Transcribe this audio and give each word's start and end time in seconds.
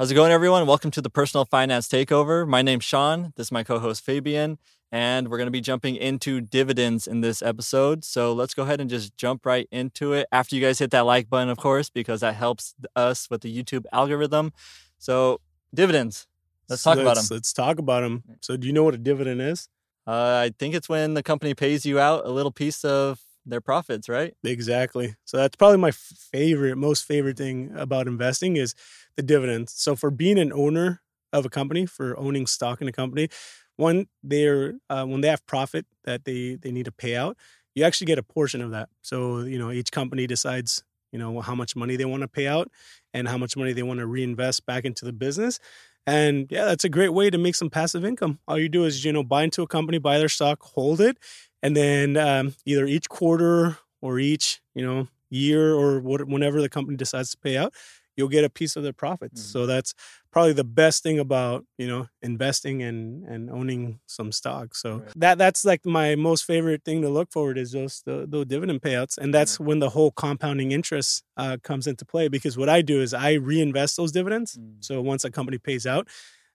How's 0.00 0.10
it 0.10 0.14
going, 0.14 0.32
everyone? 0.32 0.66
Welcome 0.66 0.90
to 0.92 1.02
the 1.02 1.10
Personal 1.10 1.44
Finance 1.44 1.86
Takeover. 1.86 2.48
My 2.48 2.62
name's 2.62 2.84
Sean. 2.84 3.34
This 3.36 3.48
is 3.48 3.52
my 3.52 3.62
co 3.62 3.78
host, 3.78 4.02
Fabian. 4.02 4.56
And 4.90 5.28
we're 5.28 5.36
going 5.36 5.46
to 5.46 5.50
be 5.50 5.60
jumping 5.60 5.94
into 5.94 6.40
dividends 6.40 7.06
in 7.06 7.20
this 7.20 7.42
episode. 7.42 8.02
So 8.02 8.32
let's 8.32 8.54
go 8.54 8.62
ahead 8.62 8.80
and 8.80 8.88
just 8.88 9.14
jump 9.18 9.44
right 9.44 9.68
into 9.70 10.14
it. 10.14 10.26
After 10.32 10.56
you 10.56 10.62
guys 10.62 10.78
hit 10.78 10.90
that 10.92 11.04
like 11.04 11.28
button, 11.28 11.50
of 11.50 11.58
course, 11.58 11.90
because 11.90 12.22
that 12.22 12.34
helps 12.34 12.74
us 12.96 13.28
with 13.28 13.42
the 13.42 13.54
YouTube 13.54 13.84
algorithm. 13.92 14.54
So, 14.96 15.42
dividends. 15.74 16.26
Let's 16.70 16.82
talk 16.82 16.96
about 16.96 17.16
them. 17.16 17.26
Let's 17.30 17.52
talk 17.52 17.78
about 17.78 18.00
them. 18.00 18.22
So, 18.40 18.56
do 18.56 18.66
you 18.66 18.72
know 18.72 18.84
what 18.84 18.94
a 18.94 18.96
dividend 18.96 19.42
is? 19.42 19.68
Uh, 20.06 20.46
I 20.46 20.52
think 20.58 20.74
it's 20.74 20.88
when 20.88 21.12
the 21.12 21.22
company 21.22 21.52
pays 21.52 21.84
you 21.84 21.98
out 21.98 22.24
a 22.24 22.30
little 22.30 22.52
piece 22.52 22.86
of 22.86 23.20
their 23.50 23.60
profits, 23.60 24.08
right? 24.08 24.34
Exactly. 24.44 25.14
So 25.24 25.36
that's 25.36 25.56
probably 25.56 25.78
my 25.78 25.90
favorite, 25.92 26.76
most 26.76 27.04
favorite 27.04 27.36
thing 27.36 27.72
about 27.76 28.06
investing 28.06 28.56
is 28.56 28.74
the 29.16 29.22
dividends. 29.22 29.72
So 29.74 29.96
for 29.96 30.10
being 30.10 30.38
an 30.38 30.52
owner 30.52 31.02
of 31.32 31.44
a 31.46 31.50
company, 31.50 31.86
for 31.86 32.18
owning 32.18 32.46
stock 32.46 32.80
in 32.80 32.88
a 32.88 32.92
company, 32.92 33.28
one 33.76 34.06
they're 34.22 34.74
uh, 34.90 35.04
when 35.06 35.20
they 35.20 35.28
have 35.28 35.44
profit 35.46 35.86
that 36.04 36.24
they 36.24 36.56
they 36.56 36.70
need 36.72 36.84
to 36.84 36.92
pay 36.92 37.16
out, 37.16 37.36
you 37.74 37.84
actually 37.84 38.06
get 38.06 38.18
a 38.18 38.22
portion 38.22 38.60
of 38.60 38.70
that. 38.72 38.88
So 39.02 39.40
you 39.40 39.58
know 39.58 39.70
each 39.70 39.90
company 39.92 40.26
decides 40.26 40.82
you 41.12 41.18
know 41.18 41.40
how 41.40 41.54
much 41.54 41.76
money 41.76 41.96
they 41.96 42.04
want 42.04 42.22
to 42.22 42.28
pay 42.28 42.46
out 42.46 42.70
and 43.14 43.28
how 43.28 43.38
much 43.38 43.56
money 43.56 43.72
they 43.72 43.82
want 43.82 44.00
to 44.00 44.06
reinvest 44.06 44.66
back 44.66 44.84
into 44.84 45.04
the 45.04 45.12
business. 45.12 45.58
And 46.06 46.46
yeah, 46.50 46.64
that's 46.64 46.84
a 46.84 46.88
great 46.88 47.10
way 47.10 47.30
to 47.30 47.38
make 47.38 47.54
some 47.54 47.70
passive 47.70 48.04
income. 48.04 48.38
All 48.48 48.58
you 48.58 48.68
do 48.68 48.84
is 48.84 49.04
you 49.04 49.12
know 49.12 49.22
buy 49.22 49.44
into 49.44 49.62
a 49.62 49.66
company, 49.66 49.98
buy 49.98 50.18
their 50.18 50.28
stock, 50.28 50.62
hold 50.62 51.00
it, 51.00 51.18
and 51.62 51.76
then 51.76 52.16
um, 52.16 52.54
either 52.64 52.86
each 52.86 53.08
quarter 53.08 53.78
or 54.00 54.18
each 54.18 54.60
you 54.74 54.84
know 54.84 55.08
year 55.30 55.74
or 55.74 56.00
what, 56.00 56.26
whenever 56.26 56.60
the 56.60 56.68
company 56.68 56.96
decides 56.96 57.30
to 57.30 57.38
pay 57.38 57.56
out, 57.56 57.72
you'll 58.16 58.28
get 58.28 58.44
a 58.44 58.50
piece 58.50 58.76
of 58.76 58.82
their 58.82 58.92
profits. 58.92 59.40
Mm-hmm. 59.40 59.52
So 59.52 59.66
that's 59.66 59.94
probably 60.32 60.52
the 60.52 60.64
best 60.64 61.02
thing 61.02 61.18
about 61.18 61.64
you 61.78 61.88
know 61.88 62.06
investing 62.22 62.82
and 62.82 63.24
and 63.24 63.50
owning 63.50 64.00
some 64.06 64.32
stock. 64.32 64.74
So 64.74 64.98
right. 64.98 65.12
that 65.16 65.38
that's 65.38 65.64
like 65.64 65.84
my 65.84 66.14
most 66.16 66.44
favorite 66.44 66.84
thing 66.84 67.02
to 67.02 67.08
look 67.08 67.32
forward 67.32 67.58
is 67.58 67.72
those 67.72 68.02
the, 68.04 68.26
the 68.28 68.44
dividend 68.44 68.82
payouts, 68.82 69.18
and 69.18 69.32
that's 69.32 69.54
mm-hmm. 69.54 69.64
when 69.64 69.78
the 69.80 69.90
whole 69.90 70.10
compounding 70.10 70.72
interest 70.72 71.24
uh, 71.36 71.56
comes 71.62 71.86
into 71.86 72.04
play. 72.04 72.28
Because 72.28 72.56
what 72.56 72.68
I 72.68 72.82
do 72.82 73.00
is 73.00 73.14
I 73.14 73.34
reinvest 73.34 73.96
those 73.96 74.12
dividends. 74.12 74.56
Mm-hmm. 74.56 74.80
So 74.80 75.00
once 75.00 75.24
a 75.24 75.30
company 75.30 75.58
pays 75.58 75.86
out, 75.86 76.08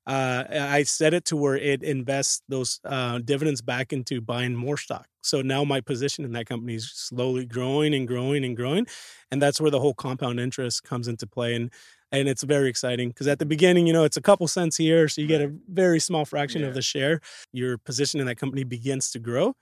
uh, 0.07 0.43
I 0.49 0.83
set 0.83 1.13
it 1.13 1.25
to 1.25 1.35
where 1.35 1.55
it 1.55 1.81
invests 1.81 2.41
those 2.47 2.79
uh, 2.85 3.19
dividends 3.19 3.61
back 3.61 3.91
into 3.91 4.21
buying 4.21 4.55
more 4.55 4.77
stock. 4.77 5.07
So 5.23 5.41
now 5.41 5.63
my 5.63 5.81
position 5.81 6.23
in 6.23 6.33
that 6.33 6.45
company 6.45 6.75
is 6.75 6.91
slowly 6.91 7.45
growing 7.45 7.95
and 7.95 8.07
growing 8.07 8.45
and 8.45 8.55
growing, 8.55 8.85
and 9.31 9.41
that's 9.41 9.59
where 9.59 9.71
the 9.71 9.79
whole 9.79 9.95
compound 9.95 10.39
interest 10.39 10.83
comes 10.83 11.07
into 11.07 11.25
play. 11.25 11.55
And 11.55 11.71
and 12.11 12.29
it's 12.29 12.43
very 12.43 12.69
exciting 12.69 13.09
because 13.09 13.27
at 13.27 13.39
the 13.39 13.45
beginning, 13.45 13.87
you 13.87 13.93
know, 13.93 14.03
it's 14.03 14.17
a 14.17 14.21
couple 14.21 14.47
cents 14.47 14.77
here, 14.77 15.07
so 15.07 15.21
you 15.21 15.27
get 15.27 15.41
a 15.41 15.51
very 15.67 15.99
small 15.99 16.23
fraction 16.23 16.61
yeah. 16.61 16.67
of 16.67 16.75
the 16.75 16.81
share. 16.81 17.19
Your 17.51 17.77
position 17.79 18.19
in 18.19 18.27
that 18.27 18.37
company 18.37 18.63
begins 18.63 19.11
to 19.11 19.19
grow. 19.19 19.55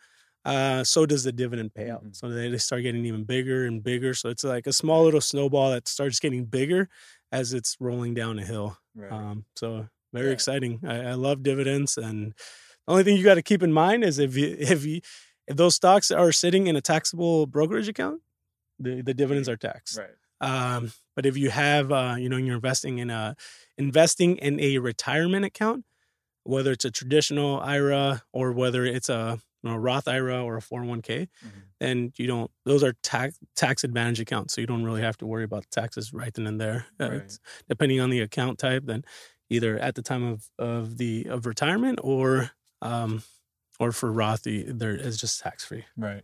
Uh, 0.46 0.84
so 0.84 1.06
does 1.06 1.24
the 1.24 1.32
dividend 1.32 1.74
payout. 1.74 2.00
Mm-hmm. 2.00 2.12
So 2.12 2.30
they, 2.30 2.50
they 2.50 2.58
start 2.58 2.84
getting 2.84 3.06
even 3.06 3.24
bigger 3.24 3.66
and 3.66 3.82
bigger. 3.82 4.14
So 4.14 4.30
it's 4.30 4.44
like 4.44 4.68
a 4.68 4.74
small 4.74 5.04
little 5.04 5.22
snowball 5.22 5.72
that 5.72 5.88
starts 5.88 6.20
getting 6.20 6.44
bigger 6.46 6.90
as 7.32 7.54
it's 7.54 7.78
rolling 7.80 8.14
down 8.14 8.40
a 8.40 8.46
hill. 8.46 8.78
Right. 8.94 9.12
Um, 9.12 9.46
so 9.56 9.88
very 10.14 10.28
yeah. 10.28 10.34
exciting. 10.34 10.80
I, 10.88 11.00
I, 11.00 11.14
love 11.14 11.44
dividends, 11.44 11.98
and 11.98 12.34
the 12.86 12.92
only 12.92 13.04
thing 13.04 13.18
you 13.18 13.24
got 13.24 13.36
to 13.36 13.42
keep 13.42 13.64
in 13.64 13.74
mind 13.74 14.04
is 14.04 14.20
if 14.20 14.38
you 14.38 14.56
if 14.60 14.86
you 14.86 15.02
if 15.48 15.58
those 15.58 15.76
stocks 15.76 16.12
are 16.12 16.32
sitting 16.32 16.68
in 16.68 16.76
a 16.76 16.82
taxable 16.82 17.46
brokerage 17.46 17.88
account, 17.88 18.22
the 18.80 19.02
the 19.02 19.14
dividends 19.14 19.50
are 19.50 19.58
taxed. 19.58 19.98
Right. 19.98 20.10
Um, 20.42 20.92
but 21.16 21.26
if 21.26 21.38
you 21.38 21.50
have, 21.50 21.92
uh, 21.92 22.16
you 22.18 22.28
know, 22.28 22.38
you're 22.38 22.56
investing 22.56 23.00
in 23.00 23.10
a 23.10 23.36
investing 23.78 24.38
in 24.38 24.60
a 24.60 24.78
retirement 24.78 25.46
account, 25.46 25.86
whether 26.44 26.72
it's 26.72 26.86
a 26.86 26.92
traditional 26.92 27.60
IRA 27.60 28.24
or 28.34 28.52
whether 28.52 28.86
it's 28.86 29.10
a 29.10 29.40
you 29.64 29.70
know, 29.70 29.78
Roth 29.78 30.08
IRA 30.10 30.44
or 30.44 30.58
a 30.58 30.62
401k, 30.62 31.02
mm-hmm. 31.06 31.60
then 31.80 32.12
you 32.18 32.28
don't. 32.28 32.52
Those 32.66 32.84
are 32.84 32.94
tax 33.02 33.40
tax 33.56 33.84
advantage 33.86 34.20
accounts, 34.20 34.54
so 34.54 34.62
you 34.62 34.68
don't 34.68 34.84
really 34.84 35.02
have 35.02 35.18
to 35.18 35.26
worry 35.26 35.46
about 35.46 35.66
taxes 35.72 36.12
right 36.14 36.34
then 36.34 36.48
and 36.48 36.60
there. 36.60 36.86
Right. 37.00 37.38
depending 37.70 38.00
on 38.00 38.10
the 38.10 38.20
account 38.20 38.60
type, 38.60 38.84
then 38.86 39.04
either 39.50 39.78
at 39.80 39.96
the 39.96 40.02
time 40.02 40.24
of, 40.24 40.50
of 40.58 40.98
the 40.98 41.26
of 41.26 41.46
retirement 41.46 42.00
or 42.04 42.52
um 42.82 43.24
or 43.80 43.92
for 43.92 44.12
Roth 44.12 44.44
there 44.44 44.96
is 44.96 45.18
just 45.18 45.42
tax 45.42 45.66
free. 45.66 45.86
Right. 45.98 46.24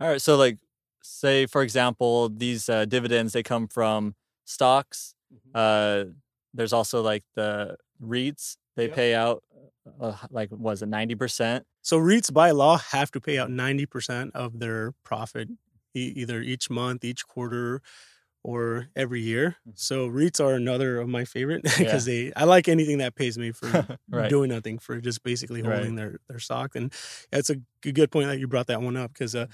All 0.00 0.08
right. 0.08 0.22
So 0.22 0.36
like 0.36 0.58
say 1.02 1.46
for 1.46 1.62
example 1.62 2.28
these 2.28 2.68
uh, 2.68 2.84
dividends 2.84 3.32
they 3.32 3.42
come 3.42 3.66
from 3.66 4.14
stocks. 4.44 5.14
Mm-hmm. 5.32 5.50
Uh, 5.54 6.12
there's 6.54 6.72
also 6.72 7.02
like 7.02 7.24
the 7.34 7.76
REITs 8.02 8.56
they 8.76 8.86
yep. 8.86 8.94
pay 8.94 9.14
out 9.14 9.42
uh, 10.00 10.16
like 10.30 10.50
was 10.52 10.82
it 10.82 10.90
90%? 10.90 11.62
So 11.82 11.98
REITs 11.98 12.32
by 12.32 12.50
law 12.52 12.78
have 12.78 13.10
to 13.12 13.20
pay 13.20 13.38
out 13.38 13.50
90% 13.50 14.30
of 14.34 14.58
their 14.58 14.92
profit 15.04 15.48
e- 15.94 16.12
either 16.16 16.40
each 16.40 16.70
month, 16.70 17.04
each 17.04 17.26
quarter, 17.26 17.82
or 18.44 18.88
every 18.96 19.20
year. 19.20 19.56
Mm-hmm. 19.60 19.70
So 19.74 20.08
REITs 20.08 20.44
are 20.44 20.54
another 20.54 21.00
of 21.00 21.08
my 21.08 21.24
favorite 21.24 21.62
because 21.62 22.06
yeah. 22.08 22.26
they 22.26 22.32
I 22.34 22.44
like 22.44 22.68
anything 22.68 22.98
that 22.98 23.14
pays 23.14 23.38
me 23.38 23.52
for 23.52 23.98
right. 24.10 24.28
doing 24.28 24.50
nothing 24.50 24.78
for 24.78 25.00
just 25.00 25.22
basically 25.22 25.62
holding 25.62 25.96
right. 25.96 25.96
their 25.96 26.18
their 26.28 26.38
stock. 26.38 26.74
And 26.74 26.92
it's 27.32 27.50
a 27.50 27.56
good 27.80 28.10
point 28.10 28.28
that 28.28 28.38
you 28.38 28.48
brought 28.48 28.66
that 28.66 28.82
one 28.82 28.96
up 28.96 29.12
because 29.12 29.34
uh, 29.34 29.46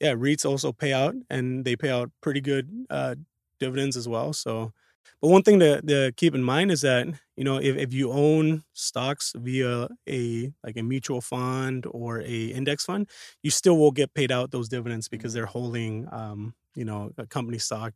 yeah, 0.00 0.14
REITs 0.14 0.48
also 0.48 0.72
pay 0.72 0.92
out 0.92 1.14
and 1.28 1.64
they 1.64 1.76
pay 1.76 1.90
out 1.90 2.10
pretty 2.22 2.40
good 2.40 2.86
uh, 2.88 3.16
dividends 3.58 3.96
as 3.96 4.08
well. 4.08 4.32
So 4.32 4.72
but 5.20 5.28
one 5.28 5.42
thing 5.42 5.60
to, 5.60 5.82
to 5.82 6.12
keep 6.16 6.34
in 6.34 6.42
mind 6.42 6.70
is 6.70 6.80
that 6.80 7.06
you 7.36 7.44
know 7.44 7.58
if, 7.58 7.76
if 7.76 7.92
you 7.92 8.10
own 8.10 8.62
stocks 8.72 9.32
via 9.36 9.88
a 10.08 10.52
like 10.64 10.76
a 10.76 10.82
mutual 10.82 11.20
fund 11.20 11.86
or 11.90 12.20
a 12.20 12.44
index 12.46 12.84
fund, 12.84 13.08
you 13.42 13.50
still 13.50 13.78
will 13.78 13.90
get 13.90 14.14
paid 14.14 14.32
out 14.32 14.50
those 14.50 14.68
dividends 14.68 15.08
because 15.08 15.32
mm-hmm. 15.32 15.38
they're 15.38 15.46
holding 15.46 16.08
um, 16.10 16.54
you 16.74 16.84
know 16.84 17.10
a 17.18 17.26
company 17.26 17.58
stock 17.58 17.92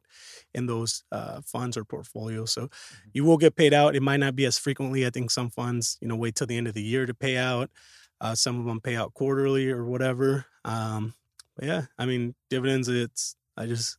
in 0.54 0.66
those 0.66 1.04
uh, 1.12 1.40
funds 1.44 1.76
or 1.76 1.84
portfolios. 1.84 2.52
So 2.52 2.62
mm-hmm. 2.62 3.08
you 3.14 3.24
will 3.24 3.38
get 3.38 3.56
paid 3.56 3.72
out. 3.72 3.96
It 3.96 4.02
might 4.02 4.20
not 4.20 4.36
be 4.36 4.44
as 4.44 4.58
frequently. 4.58 5.06
I 5.06 5.10
think 5.10 5.30
some 5.30 5.50
funds 5.50 5.98
you 6.00 6.08
know 6.08 6.16
wait 6.16 6.34
till 6.34 6.46
the 6.46 6.56
end 6.56 6.68
of 6.68 6.74
the 6.74 6.82
year 6.82 7.06
to 7.06 7.14
pay 7.14 7.36
out. 7.36 7.70
Uh, 8.20 8.34
some 8.34 8.60
of 8.60 8.66
them 8.66 8.80
pay 8.80 8.96
out 8.96 9.14
quarterly 9.14 9.70
or 9.70 9.84
whatever. 9.84 10.46
Um, 10.64 11.14
but 11.56 11.66
yeah, 11.66 11.82
I 11.98 12.06
mean 12.06 12.34
dividends. 12.50 12.88
It's 12.88 13.36
I 13.56 13.66
just 13.66 13.98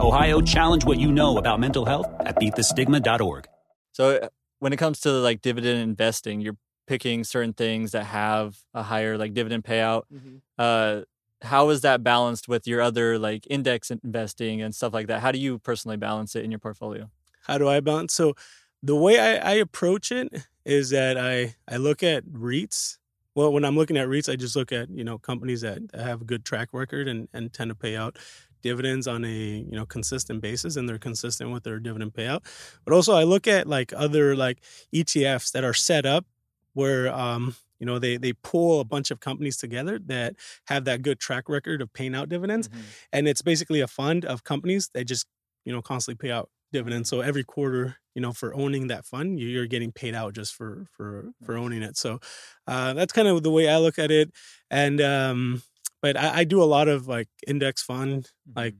Ohio, 0.00 0.40
challenge 0.40 0.84
what 0.84 0.98
you 0.98 1.12
know 1.12 1.38
about 1.38 1.60
mental 1.60 1.86
health 1.86 2.06
at 2.20 2.36
beatthestigma.org. 2.36 3.46
So, 3.92 4.28
when 4.58 4.72
it 4.72 4.76
comes 4.76 5.00
to 5.00 5.10
like 5.10 5.40
dividend 5.40 5.80
investing, 5.80 6.40
you're 6.40 6.56
picking 6.86 7.24
certain 7.24 7.52
things 7.52 7.92
that 7.92 8.04
have 8.04 8.58
a 8.74 8.82
higher 8.82 9.16
like 9.16 9.34
dividend 9.34 9.64
payout. 9.64 10.02
Mm-hmm. 10.12 10.36
Uh, 10.58 11.02
how 11.42 11.68
is 11.70 11.82
that 11.82 12.02
balanced 12.02 12.48
with 12.48 12.66
your 12.66 12.80
other 12.80 13.18
like 13.18 13.46
index 13.48 13.90
investing 13.90 14.62
and 14.62 14.74
stuff 14.74 14.92
like 14.92 15.06
that? 15.06 15.20
How 15.20 15.30
do 15.30 15.38
you 15.38 15.58
personally 15.58 15.96
balance 15.96 16.34
it 16.34 16.44
in 16.44 16.50
your 16.50 16.60
portfolio? 16.60 17.10
How 17.46 17.58
do 17.58 17.68
I 17.68 17.80
balance? 17.80 18.14
So 18.14 18.34
the 18.82 18.96
way 18.96 19.18
I, 19.18 19.52
I 19.52 19.54
approach 19.54 20.10
it 20.10 20.28
is 20.64 20.90
that 20.90 21.16
I 21.18 21.54
I 21.68 21.76
look 21.76 22.02
at 22.02 22.24
REITs. 22.26 22.98
Well, 23.34 23.52
when 23.52 23.64
I'm 23.64 23.76
looking 23.76 23.96
at 23.96 24.08
REITs, 24.08 24.32
I 24.32 24.36
just 24.36 24.56
look 24.56 24.72
at 24.72 24.90
you 24.90 25.04
know 25.04 25.18
companies 25.18 25.60
that 25.60 25.78
have 25.94 26.22
a 26.22 26.24
good 26.24 26.44
track 26.44 26.70
record 26.72 27.06
and, 27.06 27.28
and 27.32 27.52
tend 27.52 27.70
to 27.70 27.74
pay 27.74 27.96
out 27.96 28.18
dividends 28.64 29.06
on 29.06 29.24
a 29.24 29.28
you 29.70 29.76
know 29.78 29.86
consistent 29.86 30.42
basis 30.42 30.76
and 30.76 30.88
they're 30.88 30.98
consistent 30.98 31.52
with 31.52 31.64
their 31.64 31.78
dividend 31.80 32.14
payout. 32.14 32.42
But 32.86 32.94
also 32.94 33.14
I 33.14 33.24
look 33.24 33.46
at 33.46 33.68
like 33.68 33.92
other 33.94 34.36
like 34.36 34.64
ETFs 34.92 35.52
that 35.52 35.64
are 35.64 35.74
set 35.74 36.06
up 36.06 36.26
where 36.74 37.12
um 37.14 37.54
you 37.78 37.86
know 37.86 37.98
they 38.00 38.16
they 38.16 38.32
pull 38.32 38.80
a 38.80 38.84
bunch 38.84 39.12
of 39.12 39.20
companies 39.20 39.56
together 39.58 39.98
that 40.06 40.36
have 40.66 40.84
that 40.86 41.02
good 41.02 41.20
track 41.20 41.48
record 41.48 41.82
of 41.82 41.92
paying 41.92 42.14
out 42.16 42.28
dividends 42.28 42.68
Mhm. 42.68 42.94
and 43.12 43.28
it's 43.28 43.42
basically 43.42 43.80
a 43.80 43.88
fund 43.88 44.24
of 44.24 44.44
companies 44.44 44.90
that 44.94 45.04
just 45.04 45.26
you 45.64 45.72
know 45.72 45.82
constantly 45.82 46.18
pay 46.28 46.32
out 46.32 46.50
dividends. 46.72 47.08
So 47.08 47.20
every 47.20 47.44
quarter 47.44 47.96
you 48.14 48.22
know 48.22 48.32
for 48.32 48.54
owning 48.54 48.88
that 48.88 49.06
fund 49.06 49.38
you- 49.40 49.48
you're 49.48 49.66
getting 49.66 49.92
paid 49.92 50.14
out 50.14 50.34
just 50.34 50.54
for 50.54 50.86
for 50.96 51.32
for 51.44 51.56
owning 51.56 51.82
it. 51.82 51.96
So 51.96 52.20
uh, 52.66 52.94
that's 52.94 53.12
kind 53.12 53.28
of 53.28 53.42
the 53.42 53.50
way 53.50 53.68
i 53.68 53.78
look 53.78 53.98
at 53.98 54.10
it. 54.10 54.30
And 54.70 55.00
um 55.00 55.62
but 56.04 56.16
I, 56.16 56.40
I 56.40 56.44
do 56.44 56.62
a 56.62 56.70
lot 56.76 56.88
of 56.88 57.08
like 57.08 57.28
index 57.48 57.82
fund 57.82 58.30
like 58.56 58.76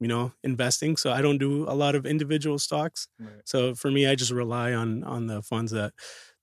you 0.00 0.08
know 0.08 0.32
investing 0.44 0.96
so 0.96 1.12
i 1.12 1.20
don't 1.22 1.38
do 1.38 1.64
a 1.68 1.74
lot 1.84 1.94
of 1.96 2.06
individual 2.06 2.58
stocks 2.58 3.08
Right. 3.20 3.42
so 3.44 3.74
for 3.74 3.90
me 3.90 4.06
i 4.06 4.14
just 4.14 4.30
rely 4.32 4.72
on 4.74 5.04
on 5.04 5.26
the 5.26 5.42
funds 5.42 5.72
that 5.72 5.92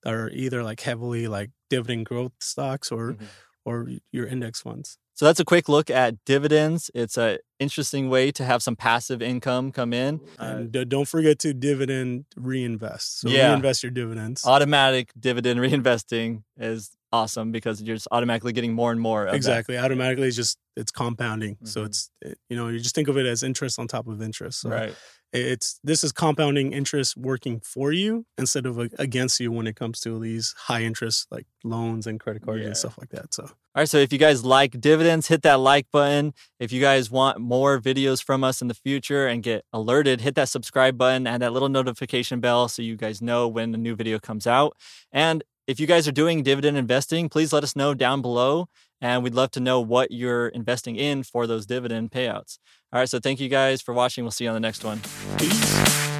are 0.04 0.30
either 0.30 0.62
like 0.62 0.80
heavily 0.80 1.28
like 1.28 1.50
dividend 1.70 2.06
growth 2.06 2.34
stocks 2.40 2.92
or 2.92 3.14
Mhm. 3.14 3.30
or 3.64 3.88
your 4.12 4.26
index 4.26 4.60
funds 4.62 4.98
So 5.16 5.24
that's 5.24 5.40
a 5.40 5.46
quick 5.46 5.66
look 5.66 5.88
at 5.88 6.22
dividends. 6.26 6.90
It's 6.94 7.16
an 7.16 7.38
interesting 7.58 8.10
way 8.10 8.30
to 8.32 8.44
have 8.44 8.62
some 8.62 8.76
passive 8.76 9.22
income 9.22 9.72
come 9.72 9.94
in. 9.94 10.20
Uh, 10.38 10.44
and 10.44 10.72
d- 10.72 10.84
don't 10.84 11.08
forget 11.08 11.38
to 11.38 11.54
dividend 11.54 12.26
reinvest 12.36 13.20
so 13.20 13.30
Yeah. 13.30 13.48
reinvest 13.48 13.82
your 13.82 13.90
dividends 13.92 14.44
automatic 14.44 15.10
dividend 15.18 15.58
reinvesting 15.66 16.42
is 16.58 16.90
awesome 17.12 17.50
because 17.52 17.80
you're 17.80 17.96
just 17.96 18.08
automatically 18.12 18.52
getting 18.52 18.74
more 18.74 18.92
and 18.92 19.00
more 19.00 19.24
of 19.24 19.30
that. 19.30 19.36
exactly 19.36 19.78
automatically 19.78 20.26
it's 20.28 20.36
just 20.36 20.58
it's 20.76 20.92
compounding 20.92 21.56
so 21.64 21.80
Mhm. 21.82 21.86
it's 21.86 22.10
it, 22.20 22.38
you 22.50 22.56
know 22.56 22.68
you 22.68 22.78
just 22.78 22.94
think 22.94 23.08
of 23.08 23.16
it 23.16 23.24
as 23.24 23.42
interest 23.42 23.78
on 23.78 23.88
top 23.88 24.06
of 24.06 24.20
interest 24.20 24.60
so 24.60 24.68
Right. 24.68 24.94
It's 25.36 25.78
this 25.84 26.02
is 26.04 26.12
compounding 26.12 26.72
interest 26.72 27.16
working 27.16 27.60
for 27.60 27.92
you 27.92 28.24
instead 28.38 28.66
of 28.66 28.78
against 28.98 29.40
you 29.40 29.52
when 29.52 29.66
it 29.66 29.76
comes 29.76 30.00
to 30.00 30.18
these 30.18 30.54
high 30.56 30.82
interest 30.82 31.26
like 31.30 31.46
loans 31.64 32.06
and 32.06 32.18
credit 32.20 32.42
cards 32.42 32.60
Yeah. 32.60 32.66
and 32.68 32.76
stuff 32.76 32.96
like 32.98 33.10
that 33.10 33.32
so 33.34 33.44
All 33.44 33.50
right. 33.82 33.88
So 33.88 33.98
if 33.98 34.10
you 34.12 34.18
guys 34.18 34.42
like 34.44 34.80
dividends, 34.80 35.28
hit 35.28 35.42
that 35.42 35.60
like 35.60 35.86
button. 35.92 36.32
If 36.58 36.72
you 36.72 36.80
guys 36.80 37.10
want 37.10 37.38
more 37.40 37.78
videos 37.78 38.22
from 38.24 38.42
us 38.42 38.62
in 38.62 38.68
the 38.68 38.74
future 38.74 39.26
and 39.26 39.42
get 39.42 39.64
alerted, 39.72 40.22
hit 40.22 40.34
that 40.36 40.48
subscribe 40.48 40.96
button 40.96 41.26
and 41.26 41.42
that 41.42 41.52
little 41.52 41.68
notification 41.68 42.40
bell 42.40 42.68
so 42.68 42.80
you 42.80 42.96
guys 42.96 43.20
know 43.20 43.46
when 43.48 43.74
a 43.74 43.78
new 43.78 43.94
video 43.94 44.18
comes 44.18 44.46
out. 44.46 44.76
And 45.12 45.44
if 45.66 45.78
you 45.80 45.86
guys 45.86 46.06
are 46.08 46.12
doing 46.12 46.42
dividend 46.42 46.76
investing, 46.78 47.28
please 47.28 47.52
let 47.52 47.64
us 47.64 47.76
know 47.76 47.92
down 47.92 48.22
below. 48.22 48.68
And 49.00 49.22
we'd 49.22 49.34
love 49.34 49.50
to 49.52 49.60
know 49.60 49.80
what 49.80 50.10
you're 50.10 50.48
investing 50.48 50.96
in 50.96 51.22
for 51.22 51.46
those 51.46 51.66
dividend 51.66 52.10
payouts. 52.10 52.58
All 52.92 53.00
right. 53.00 53.08
So 53.08 53.18
thank 53.18 53.40
you 53.40 53.48
guys 53.48 53.82
for 53.82 53.92
watching. 53.92 54.24
We'll 54.24 54.30
see 54.30 54.44
you 54.44 54.50
on 54.50 54.54
the 54.54 54.60
next 54.60 54.84
one. 54.84 55.00
peace 55.38 56.15